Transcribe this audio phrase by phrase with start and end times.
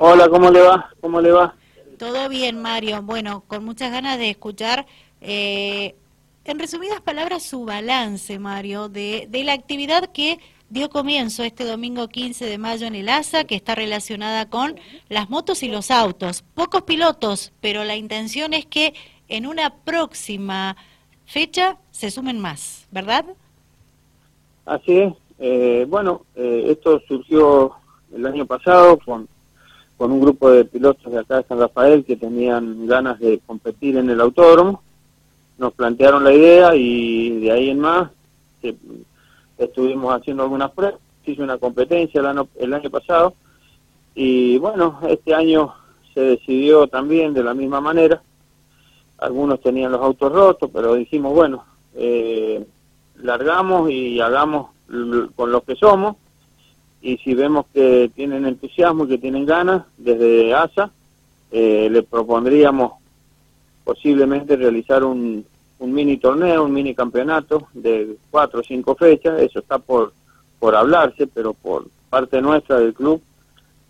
[0.00, 0.90] Hola, ¿cómo le va?
[1.00, 1.54] ¿Cómo le va?
[1.98, 3.02] Todo bien, Mario.
[3.02, 4.86] Bueno, con muchas ganas de escuchar,
[5.20, 5.96] eh,
[6.44, 10.38] en resumidas palabras, su balance, Mario, de, de la actividad que
[10.70, 14.76] dio comienzo este domingo 15 de mayo en el ASA, que está relacionada con
[15.08, 16.44] las motos y los autos.
[16.54, 18.94] Pocos pilotos, pero la intención es que
[19.28, 20.76] en una próxima
[21.26, 23.24] fecha se sumen más, ¿verdad?
[24.64, 25.12] Así es.
[25.40, 27.74] Eh, bueno, eh, esto surgió
[28.14, 29.28] el año pasado con,
[29.98, 33.96] con un grupo de pilotos de acá de San Rafael que tenían ganas de competir
[33.96, 34.80] en el autódromo.
[35.58, 38.10] Nos plantearon la idea y de ahí en más
[38.62, 38.76] que
[39.58, 41.00] estuvimos haciendo algunas pruebas.
[41.26, 43.34] Hizo una competencia el año, el año pasado
[44.14, 45.74] y bueno, este año
[46.14, 48.22] se decidió también de la misma manera.
[49.18, 52.64] Algunos tenían los autos rotos, pero dijimos, bueno, eh,
[53.16, 54.70] largamos y hagamos
[55.36, 56.16] con lo que somos
[57.00, 60.90] y si vemos que tienen entusiasmo y que tienen ganas, desde ASA
[61.50, 62.92] eh, le propondríamos
[63.84, 65.46] posiblemente realizar un,
[65.78, 70.12] un mini torneo, un mini campeonato de cuatro o cinco fechas, eso está por,
[70.58, 73.22] por hablarse, pero por parte nuestra del club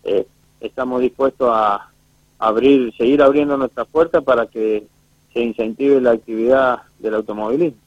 [0.03, 0.25] eh,
[0.61, 1.89] estamos dispuestos a
[2.37, 4.85] abrir, seguir abriendo nuestras puertas para que
[5.33, 7.77] se incentive la actividad del automovilismo.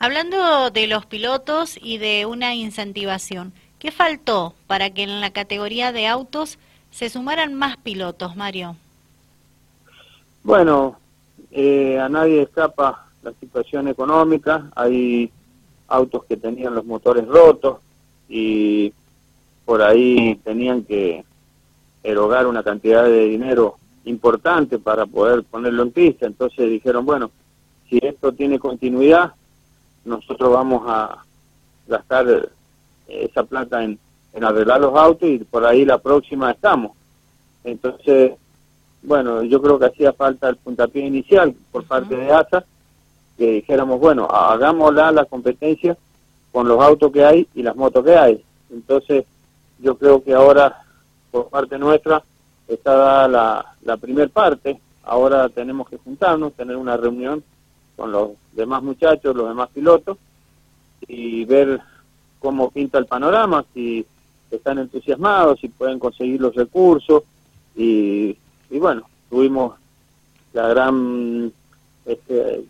[0.00, 5.92] Hablando de los pilotos y de una incentivación, ¿qué faltó para que en la categoría
[5.92, 6.58] de autos
[6.90, 8.76] se sumaran más pilotos, Mario?
[10.42, 10.98] Bueno,
[11.50, 15.30] eh, a nadie escapa la situación económica, hay
[15.88, 17.78] autos que tenían los motores rotos
[18.28, 18.92] y
[19.64, 21.24] por ahí tenían que
[22.02, 27.30] erogar una cantidad de dinero importante para poder ponerlo en pista, entonces dijeron, bueno,
[27.88, 29.32] si esto tiene continuidad,
[30.04, 31.24] nosotros vamos a
[31.86, 32.50] gastar
[33.08, 33.98] esa plata en,
[34.40, 36.92] arreglar los autos y por ahí la próxima estamos.
[37.64, 38.34] Entonces,
[39.02, 42.64] bueno, yo creo que hacía falta el puntapié inicial por parte de ASA,
[43.36, 45.96] que dijéramos, bueno, hagámosla la competencia
[46.52, 48.44] con los autos que hay y las motos que hay.
[48.70, 49.24] Entonces,
[49.80, 50.82] yo creo que ahora,
[51.32, 52.22] por parte nuestra,
[52.68, 57.42] está dada la, la primer parte, ahora tenemos que juntarnos, tener una reunión
[57.96, 60.18] con los demás muchachos, los demás pilotos,
[61.08, 61.80] y ver
[62.38, 64.04] cómo pinta el panorama, si
[64.50, 67.22] están entusiasmados, si pueden conseguir los recursos,
[67.76, 68.36] y,
[68.70, 69.74] y bueno, tuvimos
[70.52, 71.52] la gran
[72.06, 72.64] este,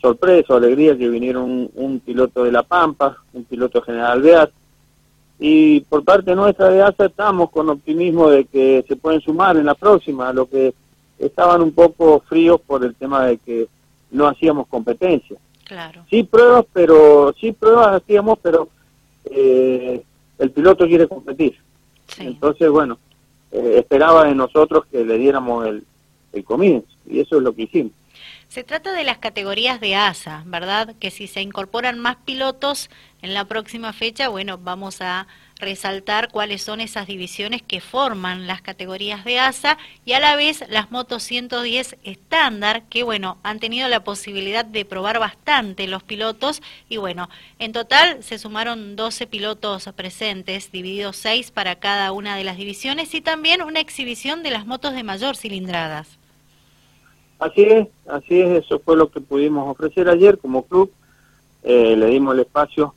[0.00, 4.50] sorpresa o alegría que vinieron un, piloto de La Pampa, un piloto general Beat,
[5.38, 9.66] y por parte nuestra de ASA estamos con optimismo de que se pueden sumar en
[9.66, 10.74] la próxima, lo que
[11.18, 13.68] estaban un poco fríos por el tema de que
[14.10, 15.36] no hacíamos competencia.
[15.64, 16.04] Claro.
[16.10, 18.68] Sí pruebas, pero sí pruebas hacíamos, pero
[19.24, 20.02] eh,
[20.38, 21.58] el piloto quiere competir.
[22.18, 22.98] Entonces, bueno,
[23.52, 25.84] eh, esperaba de nosotros que le diéramos el,
[26.32, 27.92] el comienzo y eso es lo que hicimos.
[28.48, 30.96] Se trata de las categorías de ASA, ¿verdad?
[30.98, 32.90] Que si se incorporan más pilotos
[33.22, 35.28] en la próxima fecha, bueno, vamos a
[35.60, 40.64] resaltar cuáles son esas divisiones que forman las categorías de ASA y a la vez
[40.68, 46.62] las motos 110 estándar que bueno, han tenido la posibilidad de probar bastante los pilotos
[46.88, 47.28] y bueno,
[47.58, 53.14] en total se sumaron 12 pilotos presentes, divididos 6 para cada una de las divisiones
[53.14, 56.18] y también una exhibición de las motos de mayor cilindradas.
[57.38, 60.92] Así es, así es, eso fue lo que pudimos ofrecer ayer como club,
[61.62, 62.94] eh, le dimos el espacio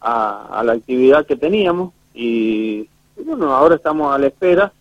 [0.00, 2.88] a, a la actividad que teníamos y,
[3.24, 4.72] bueno, ahora estamos a la espera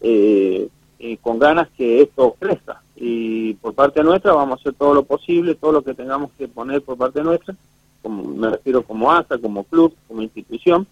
[0.00, 0.66] eh,
[0.98, 2.80] y con ganas que esto crezca.
[2.96, 6.48] Y por parte nuestra vamos a hacer todo lo posible, todo lo que tengamos que
[6.48, 7.54] poner por parte nuestra,
[8.02, 10.86] como, me refiero como ASA, como club, como institución.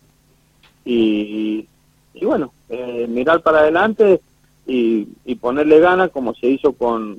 [0.84, 1.66] Y,
[2.12, 4.20] y bueno, eh, mirar para adelante
[4.66, 7.19] y, y ponerle ganas como se hizo con,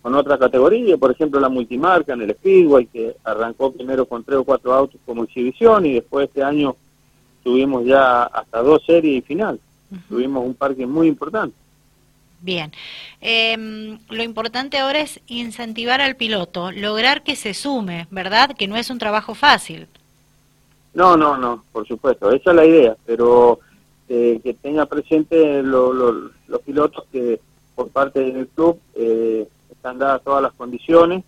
[0.00, 4.38] con otra categoría, por ejemplo la multimarca en el Speedway, que arrancó primero con tres
[4.38, 6.74] o cuatro autos como exhibición y después este año
[7.48, 9.58] tuvimos ya hasta dos series y final.
[10.06, 11.56] Tuvimos un parque muy importante.
[12.42, 12.70] Bien.
[13.22, 18.54] Em, lo importante ahora es incentivar al piloto, lograr que se sume, ¿verdad?
[18.54, 19.88] Que no es un trabajo fácil.
[20.92, 23.60] No, no, no, por supuesto, esa es la idea, pero
[24.10, 27.40] eh, que tenga presente los pilotos que
[27.74, 31.24] por parte del club eh, están dadas todas las condiciones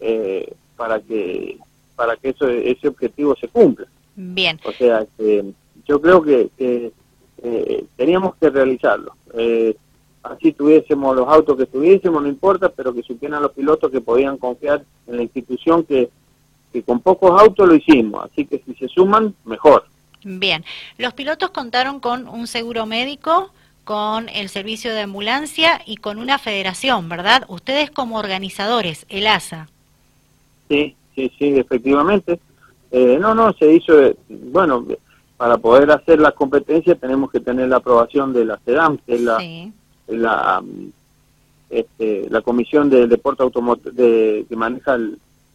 [0.00, 1.58] eh, para que
[1.94, 3.86] para que eso, ese objetivo se cumpla.
[4.16, 4.60] Bien.
[4.64, 5.44] O sea, que
[5.86, 9.14] yo creo que, eh, teníamos que realizarlo.
[9.34, 9.76] Eh,
[10.22, 14.38] así tuviésemos los autos que tuviésemos, no importa, pero que supieran los pilotos que podían
[14.38, 16.08] confiar en la institución que,
[16.72, 18.24] que con pocos autos lo hicimos.
[18.24, 19.86] Así que si se suman, mejor.
[20.24, 20.64] Bien.
[20.96, 23.50] Los pilotos contaron con un seguro médico,
[23.84, 27.44] con el servicio de ambulancia y con una federación, ¿verdad?
[27.48, 29.68] Ustedes como organizadores, el ASA.
[30.68, 32.40] Sí, sí, sí, efectivamente.
[32.96, 33.92] Eh, no, no, se hizo,
[34.28, 34.86] bueno,
[35.36, 39.20] para poder hacer las competencias tenemos que tener la aprobación de la CEDAM, que es
[39.20, 39.42] la,
[40.06, 40.62] la,
[41.70, 44.96] este, la Comisión de Deporte Automotor de, que maneja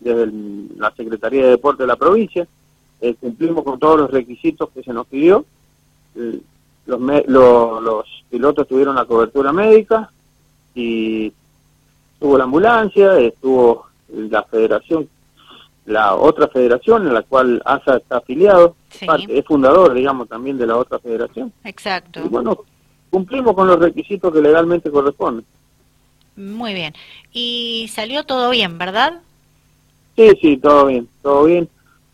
[0.02, 0.30] desde
[0.76, 2.46] la Secretaría de Deporte de la provincia.
[3.00, 5.46] Eh, cumplimos con todos los requisitos que se nos pidió.
[6.16, 10.12] los, los pilotos tuvieron la cobertura médica
[10.76, 11.32] y
[12.16, 15.08] estuvo la ambulancia, estuvo la federación
[15.90, 18.76] la otra federación en la cual ASA está afiliado,
[19.28, 21.52] es fundador, digamos, también de la otra federación.
[21.64, 22.22] Exacto.
[22.24, 22.60] Y bueno,
[23.10, 25.44] cumplimos con los requisitos que legalmente corresponden.
[26.36, 26.94] Muy bien.
[27.34, 29.22] Y salió todo bien, ¿verdad?
[30.16, 31.68] Sí, sí, todo bien, todo bien.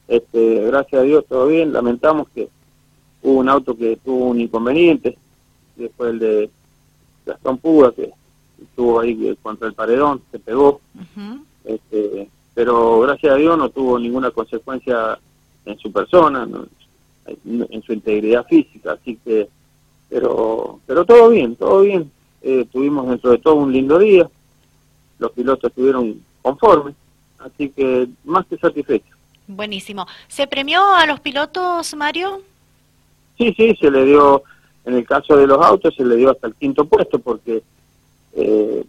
[0.08, 1.74] Este, gracias a Dios, todo bien.
[1.74, 2.48] Lamentamos que
[3.24, 5.18] hubo un auto que tuvo un inconveniente,
[5.76, 6.50] después el de
[7.26, 8.14] Gastón Puga, que
[8.62, 10.80] estuvo ahí contra el paredón, se pegó.
[11.66, 15.20] este, pero gracias a Dios no tuvo ninguna consecuencia
[15.66, 16.48] en su persona,
[17.46, 19.50] en su integridad física, así que,
[20.10, 22.10] pero, pero todo bien, todo bien.
[22.42, 24.30] Eh, tuvimos dentro de todo un lindo día,
[25.20, 26.96] los pilotos estuvieron conformes,
[27.40, 29.18] así que más que satisfechos.
[29.48, 30.08] Buenísimo.
[30.28, 32.42] ¿Se premió a los pilotos, Mario?
[33.38, 34.44] Sí, sí, se le dio,
[34.86, 37.64] en el caso de los autos, se le dio hasta el quinto puesto, porque
[38.34, 38.86] eh,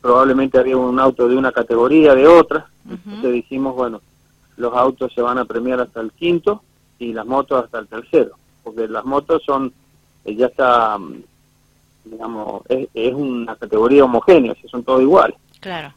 [0.00, 4.00] probablemente había un auto de una categoría, de otra, entonces dijimos, bueno,
[4.56, 6.62] los autos se van a premiar hasta el quinto
[6.98, 9.72] y las motos hasta el tercero, porque las motos son,
[10.24, 11.22] eh, ya está, mm,
[12.04, 15.36] digamos, es, una categoría homogénea, son todos iguales.
[15.60, 15.92] Claro.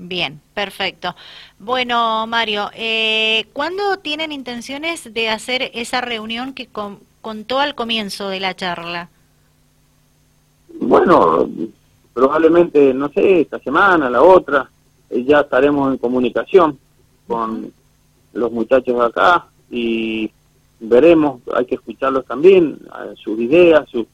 [0.00, 1.16] Bien, perfecto.
[1.58, 6.68] Bueno, Mario, eh, ¿cuándo tienen intenciones de hacer esa reunión que
[7.20, 9.08] contó al comienzo de la charla?
[10.80, 11.48] Bueno,
[12.18, 14.68] probablemente, no sé, esta semana, la otra,
[15.08, 16.76] eh, ya estaremos en comunicación
[17.28, 17.72] con
[18.32, 20.28] los muchachos de acá y
[20.80, 22.76] veremos, hay que escucharlos también,
[23.22, 24.04] sus ideas, su,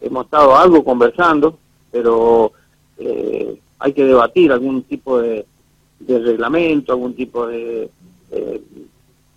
[0.00, 1.58] hemos estado algo conversando,
[1.92, 2.52] pero
[2.96, 5.44] eh, hay que debatir algún tipo de,
[6.08, 7.90] reglamento, algún tipo de,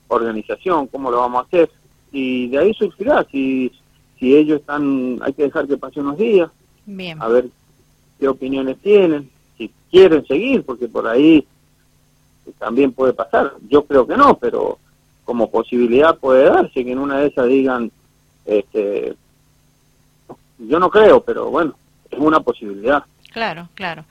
[0.07, 1.69] organización, cómo lo vamos a hacer,
[2.13, 3.69] y de ahí surgirá, si,
[4.17, 6.49] si ellos están, hay que dejar que pasen unos días,
[7.19, 7.49] a ver
[8.23, 11.45] qué opiniones tienen, si quieren seguir, porque por ahí
[12.57, 13.51] también puede pasar.
[13.67, 14.79] Yo creo que no, pero
[15.25, 17.91] como posibilidad puede darse que en una de esas digan,
[18.45, 19.13] este,
[20.57, 21.75] yo no creo, pero bueno,
[22.09, 23.03] es una posibilidad.
[23.33, 24.05] Claro, claro.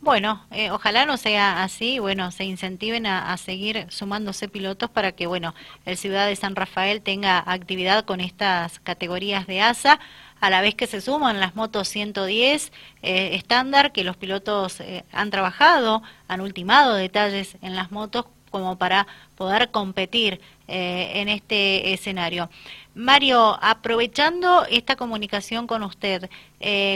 [0.00, 5.12] Bueno, eh, ojalá no sea así, bueno, se incentiven a, a, seguir sumándose pilotos para
[5.12, 5.54] que, bueno,
[5.84, 10.00] el Ciudad de San Rafael tenga actividad con estas categorías de ASA
[10.40, 15.04] a la vez que se suman las motos 110 eh, estándar que los pilotos eh,
[15.12, 19.06] han trabajado, han ultimado detalles en las motos como para
[19.36, 22.48] poder competir eh, en este escenario.
[22.94, 26.28] Mario, aprovechando esta comunicación con usted,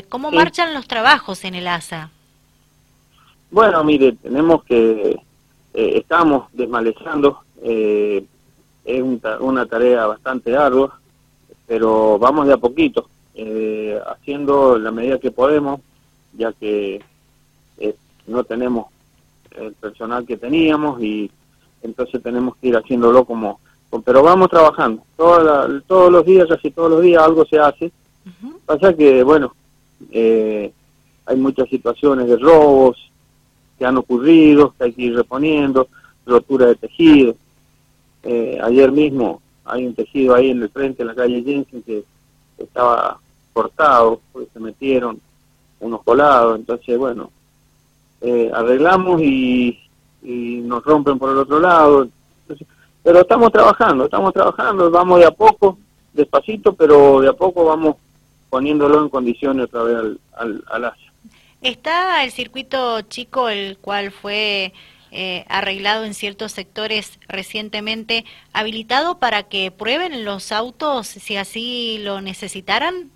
[0.09, 2.11] ¿cómo marchan los trabajos en el ASA?
[3.51, 5.21] Bueno, mire, tenemos que,
[5.73, 8.25] estamos desmalezando, es
[9.39, 10.99] una tarea bastante ardua,
[11.69, 15.81] pero vamos de a poquito eh, haciendo la medida que podemos,
[16.35, 17.01] ya que
[17.79, 17.97] eh,
[18.27, 18.87] no tenemos
[19.57, 21.31] el personal que teníamos y
[21.83, 23.61] entonces tenemos que ir haciéndolo como...
[24.05, 27.93] Pero vamos trabajando, todos los días, casi todos los días algo se hace.
[28.65, 29.55] Pasa que, bueno,
[30.11, 30.73] eh,
[31.27, 33.11] hay muchas situaciones de robos
[33.79, 35.89] que han ocurrido, que hay que ir reponiendo,
[36.25, 37.35] rotura de tejido.
[38.23, 42.05] Eh, ayer mismo hay un tejido ahí en el frente, en la calle Jensen, que
[42.65, 43.19] estaba
[43.53, 45.21] cortado, porque se metieron
[45.81, 47.31] unos colados, entonces bueno,
[48.21, 49.79] eh, arreglamos y,
[50.25, 52.07] nos rompen por el otro lado,
[53.03, 55.77] pero estamos trabajando, estamos trabajando, vamos de a poco,
[56.13, 57.97] despacito, pero de a poco vamos
[58.49, 60.93] poniéndolo en condiciones otra vez al, al, al
[61.61, 64.73] ¿Está el circuito chico, el cual fue
[65.15, 72.23] eh, arreglado en ciertos sectores recientemente, habilitado para que prueben los autos si así lo
[72.23, 73.11] necesitaran?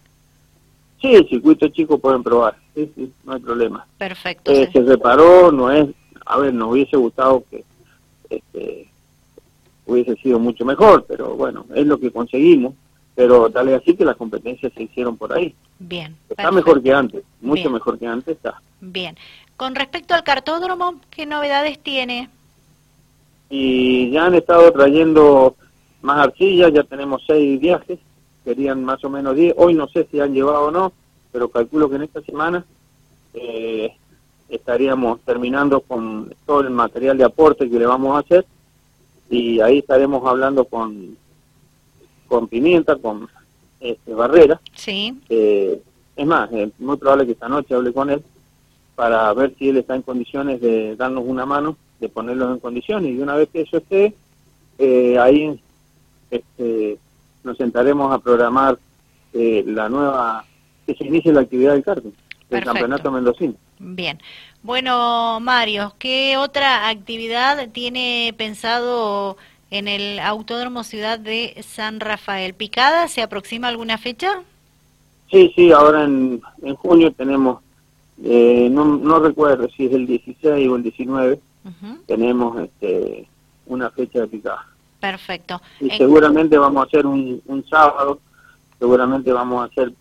[1.01, 3.87] Sí, el circuito chico pueden probar, sí, sí, no hay problema.
[3.97, 4.53] Perfecto.
[4.53, 5.89] Eh, se reparó, no es,
[6.27, 7.65] a ver, nos hubiese gustado que
[8.29, 8.89] este,
[9.87, 12.75] hubiese sido mucho mejor, pero bueno, es lo que conseguimos,
[13.15, 15.55] pero tal vez así que las competencias se hicieron por ahí.
[15.79, 16.15] Bien.
[16.29, 18.61] Está mejor que antes, mucho mejor que antes está.
[18.81, 19.17] Bien.
[19.57, 22.29] Con respecto al cartódromo, ¿qué novedades tiene?
[23.49, 25.57] Y ya han estado trayendo
[26.03, 27.99] más arcillas, ya tenemos seis viajes,
[28.45, 29.55] serían más o menos 10.
[29.57, 30.93] Hoy no sé si han llevado o no,
[31.33, 32.67] pero calculo que en esta semana
[33.33, 33.95] eh,
[34.51, 38.45] estaríamos terminando con todo el material de aporte que le vamos a hacer
[39.31, 41.17] y ahí estaremos hablando con
[42.29, 43.29] con Pimienta, con
[43.79, 44.61] este, Barrera.
[44.75, 45.17] Sí.
[45.29, 45.81] Eh,
[46.17, 48.23] es más, es muy probable que esta noche hable con él
[48.97, 53.13] para ver si él está en condiciones de darnos una mano, de ponerlos en condiciones.
[53.13, 54.15] Y una vez que eso esté,
[54.79, 55.61] eh, ahí
[56.31, 56.99] este,
[57.45, 58.79] nos sentaremos a programar
[59.33, 60.45] eh, la nueva,
[60.87, 62.11] que se inicie la actividad del karting,
[62.51, 63.55] del campeonato mendocino.
[63.79, 64.19] Bien.
[64.63, 69.37] Bueno, Mario, ¿qué otra actividad tiene pensado
[69.71, 72.55] en el Autódromo Ciudad de San Rafael?
[72.55, 73.09] ¿Picada?
[73.09, 74.43] ¿Se aproxima alguna fecha?
[75.31, 77.61] Sí, sí, ahora en, en junio tenemos,
[78.25, 81.41] eh, no, no recuerdo si es el 16 o el 19,
[82.07, 83.29] tenemos este,
[83.67, 84.67] una fecha de picada.
[85.01, 85.61] Perfecto.
[85.81, 88.21] Y seguramente vamos a hacer un, un sábado,
[88.79, 89.93] seguramente vamos a hacer,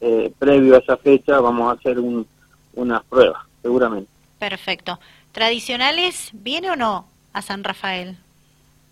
[0.00, 2.26] eh, previo a esa fecha, vamos a hacer un,
[2.74, 4.10] unas pruebas, seguramente.
[4.38, 4.98] Perfecto.
[5.32, 8.16] ¿Tradicionales viene o no a San Rafael?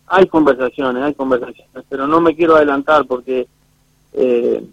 [0.07, 3.47] Hay conversaciones, hay conversaciones, pero no me quiero adelantar porque
[4.13, 4.65] eh,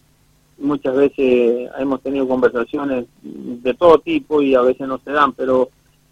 [0.59, 5.69] muchas veces hemos tenido conversaciones de todo tipo y a veces no se dan, pero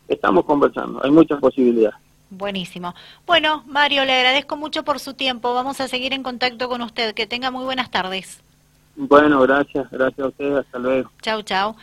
[0.07, 1.99] estamos conversando, hay muchas posibilidades.
[2.29, 2.93] Buenísimo.
[3.25, 5.53] Bueno, Mario, le agradezco mucho por su tiempo.
[5.53, 7.13] Vamos a seguir en contacto con usted.
[7.13, 8.41] Que tenga muy buenas tardes.
[8.97, 9.89] Bueno, gracias.
[9.89, 10.57] Gracias a usted.
[10.57, 11.09] Hasta luego.
[11.21, 11.75] Chau, chau.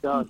[0.00, 0.26] Chao.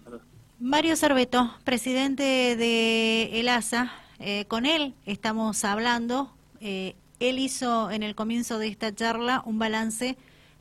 [0.58, 3.92] Mario Cerveto, presidente de el ASA.
[4.18, 6.30] Eh, con él estamos hablando.
[6.60, 10.16] Eh, él hizo en el comienzo de esta charla un balance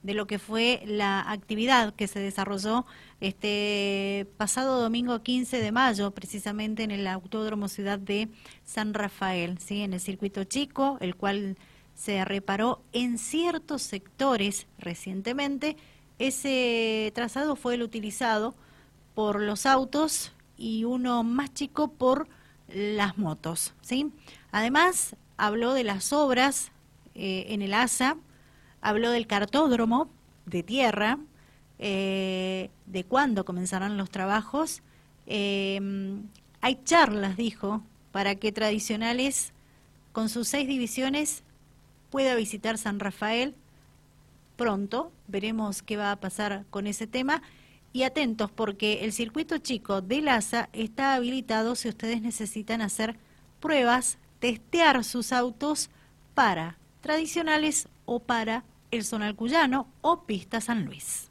[0.06, 2.86] de lo que fue la actividad que se desarrolló
[3.22, 8.30] este pasado domingo 15 de mayo, precisamente en el Autódromo Ciudad de
[8.64, 9.82] San Rafael, ¿sí?
[9.82, 11.58] en el circuito chico, el cual
[11.96, 15.76] se reparó en ciertos sectores recientemente.
[16.20, 18.54] Ese trazado fue el utilizado
[19.16, 22.28] por los autos y uno más chico por
[22.68, 23.74] las motos.
[23.82, 24.12] ¿sí?
[24.52, 26.72] Además, habló de las obras
[27.16, 28.18] eh, en el ASA,
[28.86, 30.10] habló del cartódromo
[30.46, 31.18] de tierra,
[31.80, 34.84] eh, de cuándo comenzarán los trabajos.
[35.26, 35.82] Eh,
[36.62, 39.54] hay charlas, dijo, para que tradicionales
[40.12, 41.42] con sus seis divisiones
[42.12, 43.56] pueda visitar San Rafael
[44.56, 45.12] pronto.
[45.28, 47.42] Veremos qué va a pasar con ese tema.
[47.92, 53.18] Y atentos porque el circuito chico de LASA está habilitado si ustedes necesitan hacer
[53.60, 55.90] pruebas, testear sus autos
[56.36, 58.64] para tradicionales o para
[58.96, 61.30] el Zonal Cuyano o Pista San Luis.